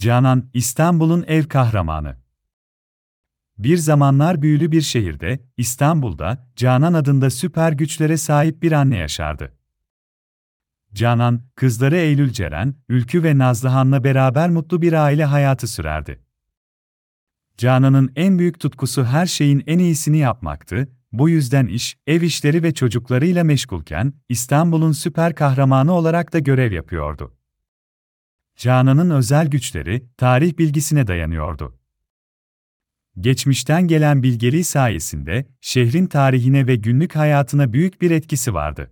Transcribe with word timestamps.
Canan, 0.00 0.50
İstanbul'un 0.54 1.24
ev 1.28 1.44
kahramanı. 1.44 2.16
Bir 3.58 3.76
zamanlar 3.76 4.42
büyülü 4.42 4.72
bir 4.72 4.80
şehirde, 4.80 5.40
İstanbul'da, 5.56 6.48
Canan 6.56 6.92
adında 6.92 7.30
süper 7.30 7.72
güçlere 7.72 8.16
sahip 8.16 8.62
bir 8.62 8.72
anne 8.72 8.96
yaşardı. 8.96 9.56
Canan, 10.92 11.42
kızları 11.54 11.96
Eylül 11.96 12.32
Ceren, 12.32 12.74
Ülkü 12.88 13.22
ve 13.22 13.38
Nazlıhan'la 13.38 14.04
beraber 14.04 14.50
mutlu 14.50 14.82
bir 14.82 14.92
aile 14.92 15.24
hayatı 15.24 15.66
sürerdi. 15.68 16.20
Canan'ın 17.56 18.12
en 18.16 18.38
büyük 18.38 18.60
tutkusu 18.60 19.04
her 19.04 19.26
şeyin 19.26 19.62
en 19.66 19.78
iyisini 19.78 20.18
yapmaktı, 20.18 20.88
bu 21.12 21.28
yüzden 21.28 21.66
iş, 21.66 21.98
ev 22.06 22.22
işleri 22.22 22.62
ve 22.62 22.74
çocuklarıyla 22.74 23.44
meşgulken, 23.44 24.12
İstanbul'un 24.28 24.92
süper 24.92 25.34
kahramanı 25.34 25.92
olarak 25.92 26.32
da 26.32 26.38
görev 26.38 26.72
yapıyordu. 26.72 27.39
Canan'ın 28.60 29.10
özel 29.10 29.46
güçleri, 29.46 30.06
tarih 30.16 30.58
bilgisine 30.58 31.06
dayanıyordu. 31.06 31.78
Geçmişten 33.20 33.88
gelen 33.88 34.22
bilgeliği 34.22 34.64
sayesinde, 34.64 35.46
şehrin 35.60 36.06
tarihine 36.06 36.66
ve 36.66 36.76
günlük 36.76 37.16
hayatına 37.16 37.72
büyük 37.72 38.02
bir 38.02 38.10
etkisi 38.10 38.54
vardı. 38.54 38.90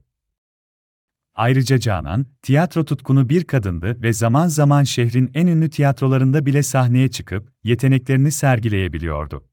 Ayrıca 1.35 1.79
Canan, 1.79 2.27
tiyatro 2.43 2.85
tutkunu 2.85 3.29
bir 3.29 3.45
kadındı 3.45 4.03
ve 4.03 4.13
zaman 4.13 4.49
zaman 4.49 4.85
şehrin 4.85 5.31
en 5.35 5.47
ünlü 5.47 5.71
tiyatrolarında 5.71 6.47
bile 6.47 6.63
sahneye 6.63 7.11
çıkıp 7.11 7.53
yeteneklerini 7.65 8.33
sergileyebiliyordu. 8.33 9.49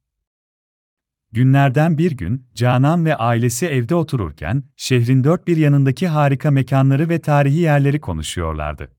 Günlerden 1.32 1.98
bir 1.98 2.12
gün, 2.12 2.48
Canan 2.54 3.05
ve 3.05 3.16
ailesi 3.16 3.66
evde 3.66 3.96
otururken, 3.96 4.63
şehrin 4.76 5.24
dört 5.24 5.48
bir 5.48 5.58
yanındaki 5.58 6.08
harika 6.08 6.52
mekanları 6.52 7.10
ve 7.10 7.22
tarihi 7.22 7.58
yerleri 7.58 8.02
konuşuyorlardı. 8.02 8.96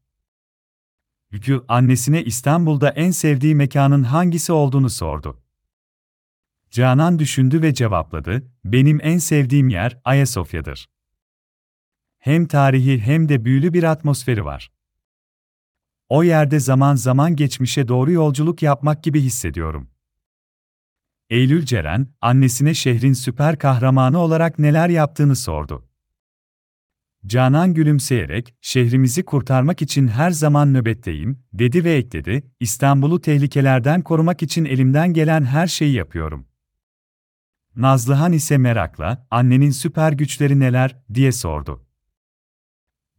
Ülkü, 1.33 1.65
annesine 1.69 2.25
İstanbul'da 2.25 2.91
en 2.91 3.11
sevdiği 3.11 3.55
mekanın 3.55 4.03
hangisi 4.03 4.53
olduğunu 4.53 4.91
sordu. 4.91 5.43
Canan 6.71 7.19
düşündü 7.19 7.63
ve 7.63 7.75
cevapladı, 7.75 8.51
benim 8.65 9.01
en 9.03 9.19
sevdiğim 9.19 9.69
yer 9.69 10.01
Ayasofya'dır. 10.05 10.89
Hem 12.19 12.47
tarihi 12.47 13.01
hem 13.01 13.29
de 13.29 13.45
büyülü 13.45 13.73
bir 13.73 13.83
atmosferi 13.83 14.45
var. 14.45 14.71
O 16.09 16.23
yerde 16.23 16.61
zaman 16.61 16.95
zaman 16.95 17.37
geçmişe 17.37 17.89
doğru 17.89 18.13
yolculuk 18.13 18.63
yapmak 18.63 19.03
gibi 19.05 19.21
hissediyorum. 19.21 19.91
Eylül 21.31 21.67
Ceren, 21.67 22.09
annesine 22.21 22.75
şehrin 22.75 23.13
süper 23.13 23.59
kahramanı 23.59 24.19
olarak 24.19 24.59
neler 24.59 24.89
yaptığını 24.89 25.37
sordu. 25.37 25.86
Canan 27.27 27.75
gülümseyerek, 27.75 28.55
şehrimizi 28.61 29.25
kurtarmak 29.25 29.83
için 29.83 30.09
her 30.09 30.31
zaman 30.31 30.75
nöbetteyim, 30.75 31.43
dedi 31.53 31.85
ve 31.85 31.93
ekledi, 31.93 32.51
İstanbul'u 32.61 33.21
tehlikelerden 33.21 34.03
korumak 34.03 34.43
için 34.43 34.65
elimden 34.65 35.13
gelen 35.13 35.45
her 35.45 35.67
şeyi 35.67 35.95
yapıyorum. 35.95 36.47
Nazlıhan 37.77 38.33
ise 38.33 38.59
merakla, 38.59 39.27
annenin 39.31 39.71
süper 39.71 40.13
güçleri 40.13 40.61
neler, 40.61 40.97
diye 41.15 41.33
sordu. 41.33 41.87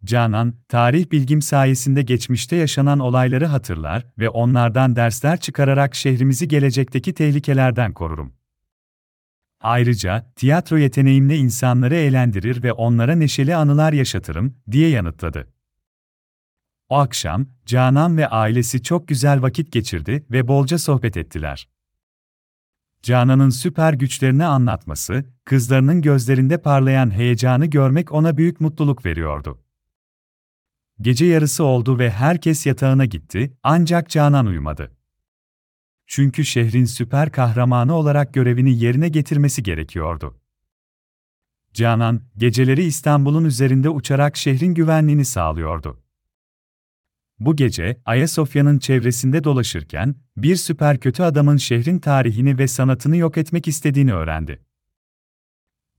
Canan, 0.06 0.54
tarih 0.68 1.12
bilgim 1.12 1.42
sayesinde 1.42 2.02
geçmişte 2.02 2.56
yaşanan 2.56 3.00
olayları 3.00 3.46
hatırlar 3.46 4.06
ve 4.20 4.30
onlardan 4.30 4.96
dersler 4.96 5.40
çıkararak 5.40 5.96
şehrimizi 5.96 6.48
gelecekteki 6.48 7.14
tehlikelerden 7.14 7.94
korurum. 7.94 8.37
Ayrıca, 9.62 10.32
tiyatro 10.36 10.78
yeteneğimle 10.78 11.38
insanları 11.38 11.96
eğlendirir 11.96 12.64
ve 12.64 12.74
onlara 12.74 13.16
neşeli 13.16 13.56
anılar 13.56 13.94
yaşatırım, 13.94 14.56
diye 14.72 14.90
yanıtladı. 14.90 15.48
O 16.90 16.96
akşam, 16.96 17.48
Canan 17.66 18.18
ve 18.18 18.28
ailesi 18.28 18.84
çok 18.84 19.08
güzel 19.08 19.42
vakit 19.42 19.72
geçirdi 19.72 20.26
ve 20.32 20.48
bolca 20.48 20.78
sohbet 20.78 21.18
ettiler. 21.18 21.70
Canan'ın 23.04 23.50
süper 23.50 23.94
güçlerini 23.94 24.46
anlatması, 24.46 25.26
kızlarının 25.46 26.02
gözlerinde 26.02 26.62
parlayan 26.62 27.12
heyecanı 27.12 27.66
görmek 27.66 28.12
ona 28.12 28.38
büyük 28.38 28.62
mutluluk 28.62 29.06
veriyordu. 29.06 29.64
Gece 31.02 31.26
yarısı 31.26 31.64
oldu 31.64 32.00
ve 32.00 32.12
herkes 32.12 32.66
yatağına 32.66 33.06
gitti, 33.06 33.58
ancak 33.64 34.10
Canan 34.10 34.46
uyumadı. 34.46 34.97
Çünkü 36.08 36.46
şehrin 36.46 36.86
süper 36.86 37.32
kahramanı 37.32 37.94
olarak 37.94 38.34
görevini 38.34 38.80
yerine 38.80 39.10
getirmesi 39.10 39.64
gerekiyordu. 39.64 40.40
Canan, 41.74 42.22
geceleri 42.38 42.84
İstanbul'un 42.84 43.46
üzerinde 43.46 43.90
uçarak 43.90 44.38
şehrin 44.38 44.74
güvenliğini 44.74 45.26
sağlıyordu. 45.26 46.04
Bu 47.40 47.56
gece, 47.56 48.02
Ayasofya'nın 48.06 48.80
çevresinde 48.80 49.44
dolaşırken, 49.44 50.16
bir 50.38 50.56
süper 50.56 51.00
kötü 51.00 51.24
adamın 51.24 51.58
şehrin 51.58 52.00
tarihini 52.00 52.58
ve 52.58 52.68
sanatını 52.68 53.18
yok 53.18 53.38
etmek 53.38 53.68
istediğini 53.68 54.14
öğrendi. 54.14 54.66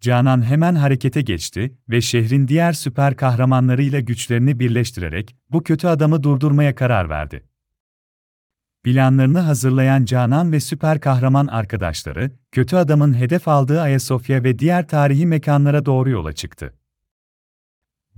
Canan 0.00 0.42
hemen 0.42 0.74
harekete 0.74 1.20
geçti 1.20 1.78
ve 1.88 2.00
şehrin 2.00 2.48
diğer 2.48 2.72
süper 2.72 3.16
kahramanlarıyla 3.16 4.00
güçlerini 4.00 4.60
birleştirerek 4.60 5.36
bu 5.50 5.62
kötü 5.62 5.86
adamı 5.86 6.22
durdurmaya 6.22 6.74
karar 6.74 7.08
verdi. 7.08 7.47
Planlarını 8.88 9.38
hazırlayan 9.38 10.04
Canan 10.04 10.52
ve 10.52 10.60
süper 10.60 11.00
kahraman 11.00 11.46
arkadaşları, 11.46 12.30
kötü 12.52 12.76
adamın 12.76 13.14
hedef 13.14 13.48
aldığı 13.48 13.80
Ayasofya 13.80 14.44
ve 14.44 14.58
diğer 14.58 14.88
tarihi 14.88 15.26
mekanlara 15.26 15.86
doğru 15.86 16.10
yola 16.10 16.32
çıktı. 16.32 16.74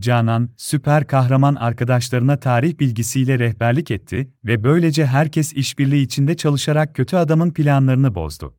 Canan, 0.00 0.50
süper 0.56 1.06
kahraman 1.06 1.54
arkadaşlarına 1.54 2.41
tarih 2.41 2.78
bilgisiyle 2.78 3.38
rehberlik 3.38 3.91
etti 3.91 4.32
ve 4.44 4.64
böylece 4.64 5.06
herkes 5.06 5.53
işbirliği 5.53 6.03
içinde 6.03 6.36
çalışarak 6.36 6.94
kötü 6.94 7.16
adamın 7.16 7.50
planlarını 7.50 8.14
bozdu. 8.14 8.56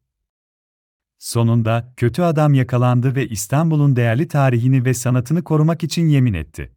Sonunda 1.18 1.94
kötü 1.98 2.22
adam 2.22 2.54
yakalandı 2.54 3.16
ve 3.16 3.28
İstanbul'un 3.28 3.96
değerli 3.96 4.28
tarihini 4.28 4.86
ve 4.86 4.94
sanatını 4.94 5.44
korumak 5.44 5.84
için 5.84 6.08
yemin 6.08 6.34
etti. 6.34 6.72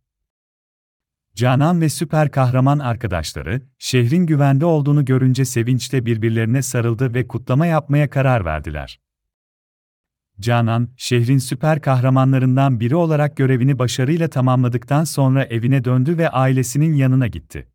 Canan 1.34 1.81
ve 1.81 1.89
süper 1.89 2.31
kahraman 2.31 2.78
arkadaşları, 2.78 3.62
şehrin 3.78 4.27
güvende 4.27 4.65
olduğunu 4.65 5.05
görünce 5.05 5.45
sevinçle 5.45 6.06
birbirlerine 6.06 6.62
sarıldı 6.62 7.15
ve 7.15 7.28
kutlama 7.28 7.67
yapmaya 7.67 8.11
karar 8.11 8.45
verdiler. 8.45 9.00
Canan, 10.41 10.89
şehrin 10.97 11.39
süper 11.39 11.81
kahramanlarından 11.81 12.81
biri 12.81 12.97
olarak 12.97 13.37
görevini 13.37 13.78
başarıyla 13.78 14.28
tamamladıktan 14.28 15.05
sonra 15.05 15.44
evine 15.44 15.84
döndü 15.84 16.19
ve 16.19 16.28
ailesinin 16.28 16.94
yanına 16.94 17.27
gitti. 17.27 17.69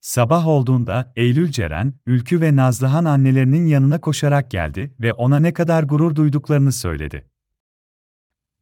Sabah 0.00 0.46
olduğunda 0.46 1.12
Eylül 1.16 1.50
Ceren, 1.50 1.94
Ülkü 2.06 2.40
ve 2.40 2.56
Nazlıhan 2.56 3.04
annelerinin 3.04 3.66
yanına 3.66 4.00
koşarak 4.00 4.50
geldi 4.50 4.94
ve 5.00 5.12
ona 5.12 5.40
ne 5.40 5.52
kadar 5.52 5.82
gurur 5.82 6.16
duyduklarını 6.16 6.72
söyledi. 6.72 7.30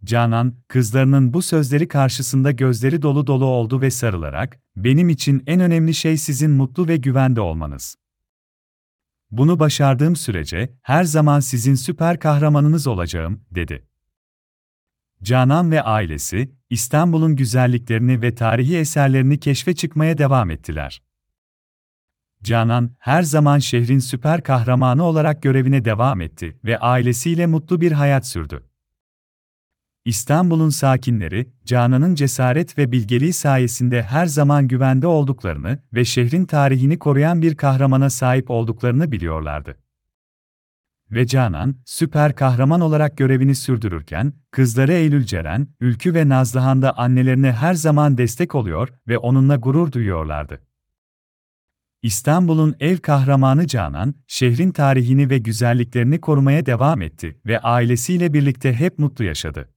Canan, 0.04 0.54
kızlarının 0.68 1.34
bu 1.34 1.42
sözleri 1.42 1.88
karşısında 1.88 2.50
gözleri 2.50 3.02
dolu 3.02 3.26
dolu 3.26 3.44
oldu 3.44 3.80
ve 3.80 3.90
sarılarak, 3.90 4.60
"Benim 4.76 5.08
için 5.08 5.42
en 5.46 5.60
önemli 5.60 5.94
şey 5.94 6.16
sizin 6.16 6.50
mutlu 6.50 6.88
ve 6.88 6.96
güvende 6.96 7.40
olmanız. 7.40 7.96
Bunu 9.30 9.58
başardığım 9.58 10.16
sürece 10.16 10.74
her 10.82 11.04
zaman 11.04 11.40
sizin 11.40 11.74
süper 11.74 12.18
kahramanınız 12.18 12.86
olacağım." 12.86 13.40
dedi. 13.50 13.86
Canan 15.22 15.70
ve 15.70 15.82
ailesi 15.82 16.52
İstanbul'un 16.70 17.36
güzelliklerini 17.36 18.22
ve 18.22 18.34
tarihi 18.34 18.76
eserlerini 18.76 19.40
keşfe 19.40 19.74
çıkmaya 19.74 20.18
devam 20.18 20.50
ettiler. 20.50 21.02
Canan, 22.42 22.90
her 22.98 23.22
zaman 23.22 23.58
şehrin 23.58 23.98
süper 23.98 24.42
kahramanı 24.42 25.04
olarak 25.04 25.42
görevine 25.42 25.84
devam 25.84 26.20
etti 26.20 26.58
ve 26.64 26.78
ailesiyle 26.78 27.46
mutlu 27.46 27.80
bir 27.80 27.92
hayat 27.92 28.26
sürdü. 28.26 28.71
İstanbul'un 30.04 30.70
sakinleri, 30.70 31.52
Canan'ın 31.64 32.14
cesaret 32.14 32.78
ve 32.78 32.92
bilgeliği 32.92 33.32
sayesinde 33.32 34.02
her 34.02 34.26
zaman 34.26 34.68
güvende 34.68 35.06
olduklarını 35.06 35.78
ve 35.94 36.04
şehrin 36.04 36.44
tarihini 36.44 36.98
koruyan 36.98 37.42
bir 37.42 37.56
kahramana 37.56 38.10
sahip 38.10 38.50
olduklarını 38.50 39.12
biliyorlardı. 39.12 39.78
Ve 41.10 41.26
Canan, 41.26 41.76
süper 41.84 42.34
kahraman 42.34 42.80
olarak 42.80 43.16
görevini 43.16 43.54
sürdürürken, 43.54 44.32
kızları 44.50 44.92
Eylül 44.92 45.24
Ceren, 45.24 45.68
Ülkü 45.80 46.14
ve 46.14 46.28
Nazlıhan 46.28 46.82
da 46.82 46.98
annelerine 46.98 47.52
her 47.52 47.74
zaman 47.74 48.18
destek 48.18 48.54
oluyor 48.54 48.88
ve 49.08 49.18
onunla 49.18 49.56
gurur 49.56 49.92
duyuyorlardı. 49.92 50.60
İstanbul'un 52.02 52.76
ev 52.80 52.98
kahramanı 52.98 53.66
Canan, 53.66 54.14
şehrin 54.26 54.70
tarihini 54.70 55.30
ve 55.30 55.38
güzelliklerini 55.38 56.20
korumaya 56.20 56.66
devam 56.66 57.02
etti 57.02 57.40
ve 57.46 57.58
ailesiyle 57.58 58.32
birlikte 58.32 58.72
hep 58.74 58.98
mutlu 58.98 59.24
yaşadı. 59.24 59.71